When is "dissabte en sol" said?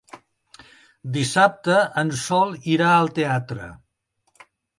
1.17-2.57